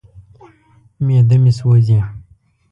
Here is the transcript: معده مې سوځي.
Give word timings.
معده 1.05 1.35
مې 1.43 1.51
سوځي. 1.59 1.99